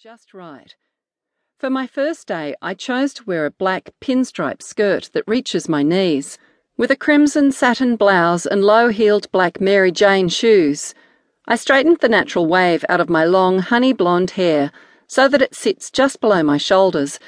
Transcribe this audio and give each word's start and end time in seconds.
just 0.00 0.32
right. 0.32 0.76
For 1.58 1.68
my 1.68 1.88
first 1.88 2.28
day, 2.28 2.54
I 2.62 2.74
chose 2.74 3.12
to 3.14 3.24
wear 3.24 3.46
a 3.46 3.50
black 3.50 3.90
pinstripe 4.00 4.62
skirt 4.62 5.10
that 5.12 5.26
reaches 5.26 5.68
my 5.68 5.82
knees, 5.82 6.38
with 6.76 6.92
a 6.92 6.96
crimson 6.96 7.50
satin 7.50 7.96
blouse 7.96 8.46
and 8.46 8.62
low 8.62 8.90
heeled 8.90 9.28
black 9.32 9.60
Mary 9.60 9.90
Jane 9.90 10.28
shoes. 10.28 10.94
I 11.48 11.56
straightened 11.56 11.98
the 11.98 12.08
natural 12.08 12.46
wave 12.46 12.84
out 12.88 13.00
of 13.00 13.10
my 13.10 13.24
long, 13.24 13.58
honey 13.58 13.92
blonde 13.92 14.30
hair 14.30 14.70
so 15.08 15.26
that 15.26 15.42
it 15.42 15.56
sits 15.56 15.90
just 15.90 16.20
below 16.20 16.44
my 16.44 16.58
shoulders, 16.58 17.18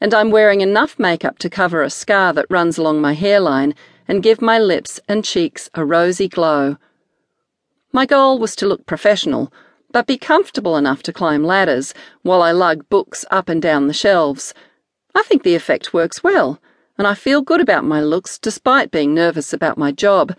and 0.00 0.14
I'm 0.14 0.30
wearing 0.30 0.60
enough 0.60 1.00
makeup 1.00 1.40
to 1.40 1.50
cover 1.50 1.82
a 1.82 1.90
scar 1.90 2.32
that 2.34 2.46
runs 2.48 2.78
along 2.78 3.00
my 3.00 3.14
hairline 3.14 3.74
and 4.06 4.22
give 4.22 4.40
my 4.40 4.56
lips 4.56 5.00
and 5.08 5.24
cheeks 5.24 5.68
a 5.74 5.84
rosy 5.84 6.28
glow. 6.28 6.76
My 7.90 8.06
goal 8.06 8.38
was 8.38 8.54
to 8.54 8.68
look 8.68 8.86
professional, 8.86 9.52
but 9.92 10.06
be 10.06 10.16
comfortable 10.18 10.76
enough 10.76 11.02
to 11.02 11.12
climb 11.12 11.44
ladders 11.44 11.94
while 12.22 12.42
I 12.42 12.52
lug 12.52 12.88
books 12.88 13.24
up 13.30 13.48
and 13.48 13.60
down 13.60 13.86
the 13.86 13.94
shelves. 13.94 14.54
I 15.14 15.22
think 15.22 15.42
the 15.42 15.54
effect 15.54 15.92
works 15.92 16.22
well, 16.22 16.60
and 16.96 17.06
I 17.06 17.14
feel 17.14 17.42
good 17.42 17.60
about 17.60 17.84
my 17.84 18.00
looks 18.00 18.38
despite 18.38 18.90
being 18.90 19.14
nervous 19.14 19.52
about 19.52 19.78
my 19.78 19.92
job. 19.92 20.36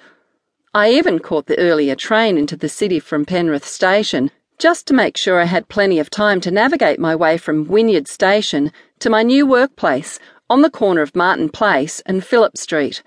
I 0.73 0.91
even 0.91 1.20
caught 1.20 1.48
the 1.48 1.59
earlier 1.59 1.95
train 1.95 2.38
into 2.38 2.55
the 2.55 2.70
city 2.70 2.99
from 2.99 3.25
Penrith 3.25 3.67
Station 3.67 4.31
just 4.58 4.85
to 4.88 4.94
make 4.94 5.17
sure 5.17 5.41
I 5.41 5.45
had 5.45 5.70
plenty 5.70 5.97
of 5.97 6.11
time 6.11 6.39
to 6.41 6.52
navigate 6.52 6.99
my 6.99 7.16
way 7.16 7.38
from 7.38 7.66
Wynyard 7.66 8.08
Station 8.08 8.72
to 8.99 9.09
my 9.09 9.23
new 9.23 9.45
workplace 9.45 10.20
on 10.52 10.61
the 10.61 10.70
corner 10.70 11.02
of 11.02 11.16
Martin 11.16 11.49
Place 11.49 11.99
and 12.05 12.23
Phillip 12.23 12.55
Street. 12.58 13.02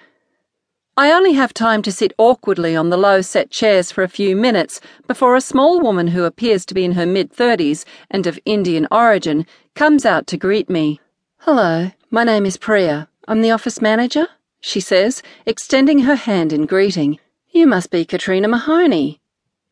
I 0.96 1.10
only 1.10 1.32
have 1.32 1.52
time 1.52 1.82
to 1.82 1.90
sit 1.90 2.12
awkwardly 2.18 2.76
on 2.76 2.90
the 2.90 2.96
low 2.96 3.20
set 3.20 3.50
chairs 3.50 3.90
for 3.90 4.04
a 4.04 4.08
few 4.08 4.36
minutes 4.36 4.80
before 5.08 5.34
a 5.34 5.40
small 5.40 5.80
woman 5.80 6.06
who 6.06 6.22
appears 6.22 6.64
to 6.66 6.74
be 6.74 6.84
in 6.84 6.92
her 6.92 7.04
mid 7.04 7.32
30s 7.32 7.84
and 8.12 8.28
of 8.28 8.38
Indian 8.44 8.86
origin 8.92 9.44
comes 9.74 10.06
out 10.06 10.28
to 10.28 10.36
greet 10.36 10.70
me. 10.70 11.00
Hello, 11.38 11.90
my 12.12 12.22
name 12.22 12.46
is 12.46 12.56
Priya. 12.56 13.09
I'm 13.26 13.42
the 13.42 13.51
office 13.51 13.82
manager, 13.82 14.28
she 14.60 14.78
says, 14.78 15.20
extending 15.46 16.01
her 16.01 16.14
hand 16.14 16.52
in 16.52 16.64
greeting. 16.64 17.18
You 17.51 17.66
must 17.66 17.90
be 17.90 18.04
Katrina 18.04 18.46
Mahoney. 18.46 19.20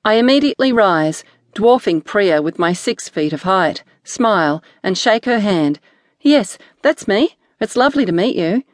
I 0.04 0.14
immediately 0.14 0.72
rise, 0.72 1.22
dwarfing 1.54 2.00
Priya 2.00 2.42
with 2.42 2.58
my 2.58 2.72
six 2.72 3.08
feet 3.08 3.32
of 3.32 3.42
height, 3.42 3.84
smile, 4.02 4.60
and 4.82 4.98
shake 4.98 5.26
her 5.26 5.38
hand. 5.38 5.78
Yes, 6.20 6.58
that's 6.82 7.06
me. 7.06 7.36
It's 7.60 7.76
lovely 7.76 8.04
to 8.06 8.12
meet 8.12 8.34
you. 8.34 8.64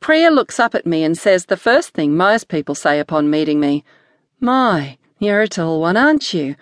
Priya 0.00 0.30
looks 0.30 0.60
up 0.60 0.74
at 0.74 0.86
me 0.86 1.02
and 1.02 1.18
says 1.18 1.46
the 1.46 1.56
first 1.56 1.90
thing 1.90 2.16
most 2.16 2.48
people 2.48 2.74
say 2.74 3.00
upon 3.00 3.30
meeting 3.30 3.60
me 3.60 3.84
My, 4.40 4.96
you're 5.18 5.42
a 5.42 5.48
tall 5.48 5.80
one, 5.80 5.96
aren't 5.96 6.32
you? 6.32 6.54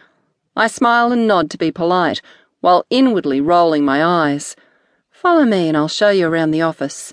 I 0.56 0.68
smile 0.68 1.12
and 1.12 1.26
nod 1.26 1.50
to 1.50 1.58
be 1.58 1.70
polite, 1.70 2.22
while 2.60 2.86
inwardly 2.88 3.40
rolling 3.40 3.84
my 3.84 4.02
eyes. 4.02 4.56
Follow 5.10 5.44
me 5.44 5.68
and 5.68 5.76
I'll 5.76 5.88
show 5.88 6.10
you 6.10 6.26
around 6.26 6.50
the 6.50 6.62
office. 6.62 7.12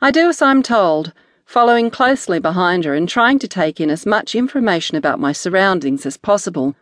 I 0.00 0.10
do 0.10 0.28
as 0.28 0.40
I'm 0.40 0.62
told, 0.62 1.12
following 1.44 1.90
closely 1.90 2.38
behind 2.38 2.84
her 2.84 2.94
and 2.94 3.08
trying 3.08 3.38
to 3.40 3.48
take 3.48 3.80
in 3.80 3.90
as 3.90 4.06
much 4.06 4.34
information 4.34 4.96
about 4.96 5.18
my 5.18 5.32
surroundings 5.32 6.06
as 6.06 6.16
possible. 6.16 6.76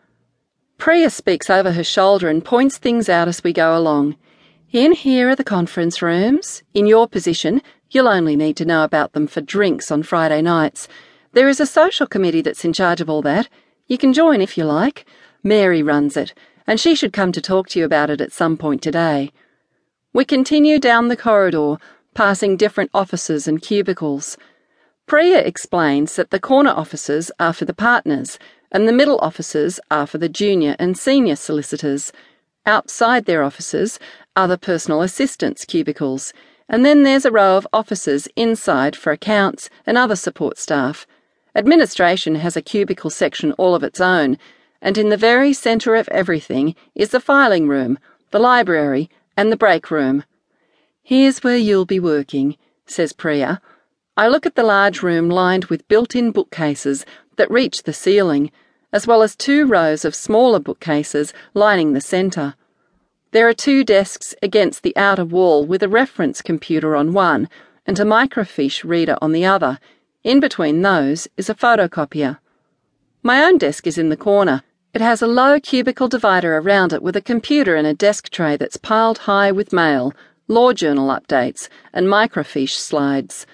Priya 0.77 1.09
speaks 1.09 1.49
over 1.49 1.71
her 1.71 1.83
shoulder 1.83 2.29
and 2.29 2.45
points 2.45 2.77
things 2.77 3.09
out 3.09 3.27
as 3.27 3.43
we 3.43 3.53
go 3.53 3.77
along. 3.77 4.15
In 4.71 4.91
here 4.91 5.29
are 5.29 5.35
the 5.35 5.43
conference 5.43 6.01
rooms. 6.01 6.63
In 6.73 6.87
your 6.87 7.07
position, 7.07 7.61
You'll 7.93 8.07
only 8.07 8.35
need 8.35 8.57
to 8.57 8.65
know 8.65 8.83
about 8.83 9.13
them 9.13 9.27
for 9.27 9.39
drinks 9.39 9.91
on 9.91 10.01
Friday 10.01 10.41
nights. 10.41 10.87
There 11.33 11.47
is 11.47 11.59
a 11.59 11.67
social 11.67 12.07
committee 12.07 12.41
that's 12.41 12.65
in 12.65 12.73
charge 12.73 13.01
of 13.01 13.07
all 13.07 13.21
that. 13.21 13.49
You 13.85 13.99
can 13.99 14.13
join 14.13 14.41
if 14.41 14.57
you 14.57 14.65
like. 14.65 15.05
Mary 15.43 15.83
runs 15.83 16.17
it, 16.17 16.33
and 16.65 16.79
she 16.79 16.95
should 16.95 17.13
come 17.13 17.31
to 17.31 17.39
talk 17.39 17.69
to 17.69 17.79
you 17.79 17.85
about 17.85 18.09
it 18.09 18.19
at 18.19 18.31
some 18.31 18.57
point 18.57 18.81
today. 18.81 19.31
We 20.11 20.25
continue 20.25 20.79
down 20.79 21.07
the 21.07 21.15
corridor, 21.15 21.75
passing 22.15 22.57
different 22.57 22.89
offices 22.95 23.47
and 23.47 23.61
cubicles. 23.61 24.37
Priya 25.05 25.37
explains 25.41 26.15
that 26.15 26.31
the 26.31 26.39
corner 26.39 26.71
offices 26.71 27.31
are 27.39 27.53
for 27.53 27.65
the 27.65 27.75
partners, 27.75 28.39
and 28.71 28.87
the 28.87 28.91
middle 28.91 29.19
offices 29.19 29.79
are 29.91 30.07
for 30.07 30.17
the 30.17 30.29
junior 30.29 30.75
and 30.79 30.97
senior 30.97 31.35
solicitors. 31.35 32.11
Outside 32.65 33.25
their 33.25 33.43
offices 33.43 33.99
are 34.35 34.47
the 34.47 34.57
personal 34.57 35.03
assistants' 35.03 35.63
cubicles 35.63 36.33
and 36.69 36.85
then 36.85 37.03
there's 37.03 37.25
a 37.25 37.31
row 37.31 37.57
of 37.57 37.67
offices 37.73 38.27
inside 38.35 38.95
for 38.95 39.11
accounts 39.11 39.69
and 39.85 39.97
other 39.97 40.15
support 40.15 40.57
staff. 40.57 41.05
Administration 41.55 42.35
has 42.35 42.57
a 42.57 42.61
cubicle 42.61 43.09
section 43.09 43.51
all 43.53 43.75
of 43.75 43.83
its 43.83 44.01
own, 44.01 44.37
and 44.81 44.97
in 44.97 45.09
the 45.09 45.17
very 45.17 45.53
centre 45.53 45.95
of 45.95 46.07
everything 46.09 46.75
is 46.95 47.11
the 47.11 47.19
filing 47.19 47.67
room, 47.67 47.99
the 48.31 48.39
library, 48.39 49.09
and 49.37 49.51
the 49.51 49.57
break 49.57 49.91
room. 49.91 50.23
Here's 51.01 51.43
where 51.43 51.57
you'll 51.57 51.85
be 51.85 51.99
working, 51.99 52.57
says 52.85 53.13
Priya. 53.13 53.61
I 54.15 54.27
look 54.27 54.45
at 54.45 54.55
the 54.55 54.63
large 54.63 55.01
room 55.01 55.29
lined 55.29 55.65
with 55.65 55.87
built 55.87 56.15
in 56.15 56.31
bookcases 56.31 57.05
that 57.37 57.51
reach 57.51 57.83
the 57.83 57.93
ceiling, 57.93 58.51
as 58.91 59.07
well 59.07 59.21
as 59.21 59.35
two 59.35 59.65
rows 59.65 60.05
of 60.05 60.15
smaller 60.15 60.59
bookcases 60.59 61.33
lining 61.53 61.93
the 61.93 62.01
centre. 62.01 62.55
There 63.33 63.47
are 63.47 63.53
two 63.53 63.83
desks 63.83 64.35
against 64.43 64.83
the 64.83 64.95
outer 64.95 65.25
wall 65.25 65.65
with 65.65 65.81
a 65.81 65.89
reference 65.89 66.39
computer 66.39 66.95
on 66.95 67.13
one 67.13 67.49
and 67.83 67.99
a 67.99 68.03
microfiche 68.03 68.87
reader 68.87 69.17
on 69.23 69.31
the 69.31 69.43
other. 69.43 69.79
In 70.23 70.39
between 70.39 70.83
those 70.83 71.27
is 71.35 71.49
a 71.49 71.55
photocopier. 71.55 72.37
My 73.23 73.43
own 73.43 73.57
desk 73.57 73.87
is 73.87 73.97
in 73.97 74.09
the 74.09 74.15
corner. 74.15 74.61
It 74.93 75.01
has 75.01 75.23
a 75.23 75.25
low 75.25 75.59
cubicle 75.59 76.07
divider 76.07 76.57
around 76.57 76.93
it 76.93 77.01
with 77.01 77.15
a 77.15 77.21
computer 77.21 77.75
and 77.75 77.87
a 77.87 77.95
desk 77.95 78.29
tray 78.29 78.55
that's 78.55 78.77
piled 78.77 79.17
high 79.17 79.51
with 79.51 79.73
mail, 79.73 80.13
law 80.47 80.71
journal 80.71 81.07
updates, 81.07 81.69
and 81.91 82.05
microfiche 82.05 82.77
slides. 82.77 83.47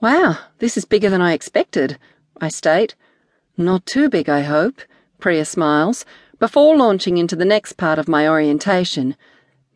Wow, 0.00 0.38
this 0.58 0.76
is 0.76 0.84
bigger 0.84 1.08
than 1.08 1.22
I 1.22 1.34
expected, 1.34 1.98
I 2.40 2.48
state. 2.48 2.96
Not 3.56 3.86
too 3.86 4.08
big, 4.08 4.28
I 4.28 4.40
hope, 4.40 4.80
Priya 5.20 5.44
smiles 5.44 6.04
before 6.38 6.76
launching 6.76 7.18
into 7.18 7.36
the 7.36 7.44
next 7.44 7.74
part 7.74 7.98
of 7.98 8.08
my 8.08 8.28
orientation. 8.28 9.16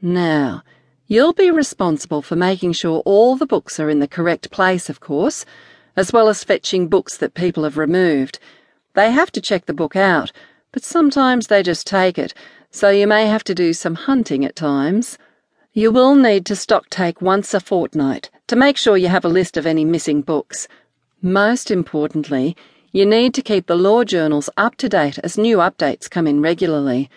Now, 0.02 0.62
you'll 1.06 1.32
be 1.32 1.50
responsible 1.50 2.22
for 2.22 2.36
making 2.36 2.72
sure 2.72 3.02
all 3.04 3.36
the 3.36 3.46
books 3.46 3.80
are 3.80 3.90
in 3.90 3.98
the 3.98 4.08
correct 4.08 4.50
place, 4.50 4.88
of 4.88 5.00
course, 5.00 5.44
as 5.96 6.12
well 6.12 6.28
as 6.28 6.44
fetching 6.44 6.88
books 6.88 7.16
that 7.16 7.34
people 7.34 7.64
have 7.64 7.76
removed. 7.76 8.38
They 8.94 9.10
have 9.10 9.32
to 9.32 9.40
check 9.40 9.66
the 9.66 9.74
book 9.74 9.96
out, 9.96 10.32
but 10.72 10.84
sometimes 10.84 11.46
they 11.46 11.62
just 11.62 11.86
take 11.86 12.18
it, 12.18 12.34
so 12.70 12.90
you 12.90 13.06
may 13.06 13.26
have 13.26 13.44
to 13.44 13.54
do 13.54 13.72
some 13.72 13.94
hunting 13.94 14.44
at 14.44 14.54
times. 14.54 15.18
You 15.72 15.90
will 15.90 16.14
need 16.14 16.44
to 16.46 16.56
stock 16.56 16.90
take 16.90 17.22
once 17.22 17.54
a 17.54 17.60
fortnight 17.60 18.30
to 18.48 18.56
make 18.56 18.76
sure 18.76 18.96
you 18.96 19.08
have 19.08 19.24
a 19.24 19.28
list 19.28 19.56
of 19.56 19.66
any 19.66 19.84
missing 19.84 20.22
books. 20.22 20.68
Most 21.22 21.70
importantly, 21.70 22.56
you 22.92 23.04
need 23.04 23.34
to 23.34 23.42
keep 23.42 23.66
the 23.66 23.76
law 23.76 24.04
journals 24.04 24.48
up 24.56 24.76
to 24.76 24.88
date 24.88 25.18
as 25.20 25.36
new 25.36 25.58
updates 25.58 26.08
come 26.08 26.26
in 26.26 26.40
regularly. 26.40 27.10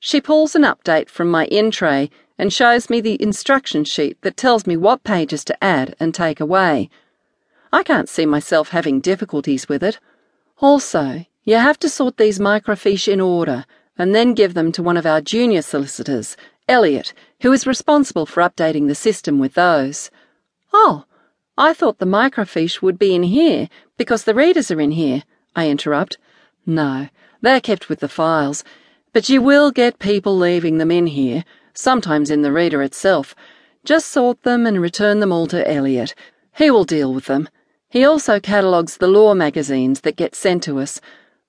She 0.00 0.20
pulls 0.20 0.54
an 0.54 0.62
update 0.62 1.08
from 1.08 1.30
my 1.30 1.46
in 1.46 1.70
tray 1.70 2.10
and 2.38 2.52
shows 2.52 2.90
me 2.90 3.00
the 3.00 3.22
instruction 3.22 3.84
sheet 3.84 4.20
that 4.22 4.36
tells 4.36 4.66
me 4.66 4.76
what 4.76 5.04
pages 5.04 5.44
to 5.44 5.64
add 5.64 5.94
and 6.00 6.12
take 6.12 6.40
away. 6.40 6.90
I 7.72 7.82
can't 7.82 8.08
see 8.08 8.26
myself 8.26 8.70
having 8.70 9.00
difficulties 9.00 9.68
with 9.68 9.82
it. 9.82 10.00
Also, 10.60 11.24
you 11.44 11.56
have 11.56 11.78
to 11.78 11.88
sort 11.88 12.16
these 12.16 12.38
microfiche 12.38 13.10
in 13.10 13.20
order 13.20 13.64
and 13.96 14.14
then 14.14 14.34
give 14.34 14.54
them 14.54 14.72
to 14.72 14.82
one 14.82 14.96
of 14.96 15.06
our 15.06 15.20
junior 15.20 15.62
solicitors, 15.62 16.36
Elliot, 16.68 17.12
who 17.42 17.52
is 17.52 17.66
responsible 17.66 18.26
for 18.26 18.42
updating 18.42 18.88
the 18.88 18.94
system 18.94 19.38
with 19.38 19.54
those. 19.54 20.10
Oh, 20.72 21.04
I 21.58 21.74
thought 21.74 21.98
the 21.98 22.06
microfiche 22.06 22.80
would 22.80 22.98
be 22.98 23.14
in 23.14 23.24
here 23.24 23.68
because 23.98 24.24
the 24.24 24.34
readers 24.34 24.70
are 24.70 24.80
in 24.80 24.92
here, 24.92 25.22
I 25.54 25.68
interrupt. 25.68 26.16
No, 26.64 27.08
they're 27.42 27.60
kept 27.60 27.90
with 27.90 28.00
the 28.00 28.08
files, 28.08 28.64
but 29.12 29.28
you 29.28 29.42
will 29.42 29.70
get 29.70 29.98
people 29.98 30.34
leaving 30.36 30.78
them 30.78 30.90
in 30.90 31.08
here, 31.08 31.44
sometimes 31.74 32.30
in 32.30 32.40
the 32.40 32.52
reader 32.52 32.82
itself. 32.82 33.34
Just 33.84 34.08
sort 34.08 34.42
them 34.44 34.64
and 34.64 34.80
return 34.80 35.20
them 35.20 35.30
all 35.30 35.46
to 35.48 35.70
Elliot. 35.70 36.14
He 36.56 36.70
will 36.70 36.84
deal 36.84 37.12
with 37.12 37.26
them. 37.26 37.50
He 37.90 38.02
also 38.02 38.40
catalogues 38.40 38.96
the 38.96 39.08
law 39.08 39.34
magazines 39.34 40.00
that 40.00 40.16
get 40.16 40.34
sent 40.34 40.62
to 40.62 40.78
us. 40.78 41.00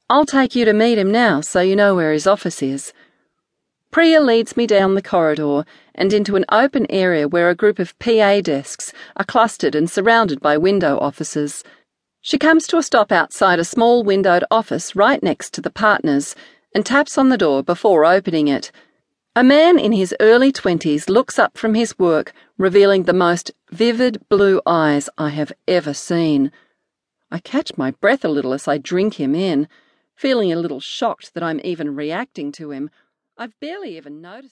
I'll 0.10 0.26
take 0.26 0.54
you 0.54 0.66
to 0.66 0.74
meet 0.74 0.98
him 0.98 1.12
now 1.12 1.40
so 1.40 1.62
you 1.62 1.78
know 1.78 1.96
where 1.96 2.12
his 2.12 2.28
office 2.28 2.62
is. 2.62 2.92
Priya 3.94 4.22
leads 4.22 4.58
me 4.58 4.66
down 4.66 4.96
the 4.96 5.04
corridor 5.04 5.66
and 5.94 6.12
into 6.12 6.36
an 6.36 6.46
open 6.50 6.88
area 6.90 7.28
where 7.28 7.52
a 7.52 7.56
group 7.56 7.78
of 7.78 7.98
PA 8.00 8.42
desks 8.42 8.92
are 9.16 9.24
clustered 9.24 9.76
and 9.76 9.88
surrounded 9.88 10.40
by 10.40 10.58
window 10.58 10.98
offices. 10.98 11.64
She 12.20 12.40
comes 12.40 12.66
to 12.68 12.78
a 12.78 12.82
stop 12.82 13.12
outside 13.12 13.60
a 13.60 13.64
small 13.64 14.04
windowed 14.04 14.46
office 14.50 14.96
right 14.96 15.22
next 15.22 15.54
to 15.54 15.62
the 15.62 15.70
partners 15.70 16.36
and 16.74 16.84
taps 16.84 17.20
on 17.20 17.30
the 17.30 17.38
door 17.38 17.62
before 17.62 18.04
opening 18.04 18.48
it. 18.48 18.72
A 19.36 19.44
man 19.44 19.78
in 19.78 19.92
his 19.92 20.16
early 20.20 20.52
twenties 20.52 21.08
looks 21.08 21.38
up 21.38 21.56
from 21.56 21.76
his 21.76 22.00
work, 22.00 22.34
revealing 22.58 23.04
the 23.04 23.14
most 23.14 23.52
vivid 23.70 24.28
blue 24.28 24.60
eyes 24.66 25.08
I 25.20 25.30
have 25.30 25.54
ever 25.68 25.94
seen. 25.94 26.52
I 27.30 27.38
catch 27.38 27.78
my 27.78 27.92
breath 27.92 28.26
a 28.26 28.28
little 28.28 28.54
as 28.54 28.68
I 28.68 28.80
drink 28.80 29.20
him 29.20 29.36
in, 29.36 29.68
feeling 30.16 30.52
a 30.52 30.56
little 30.56 30.80
shocked 30.80 31.36
that 31.36 31.44
I'm 31.44 31.62
even 31.64 31.96
reacting 31.96 32.52
to 32.54 32.72
him. 32.72 32.90
I've 33.38 33.60
barely 33.60 33.96
even 33.98 34.22
noticed. 34.22 34.52